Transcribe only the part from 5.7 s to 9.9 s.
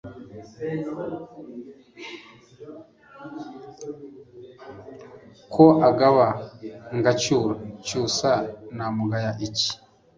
agaba ngacyura, Cyusa, Namugaye iki?